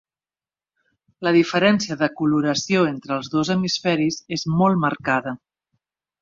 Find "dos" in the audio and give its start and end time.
3.35-3.53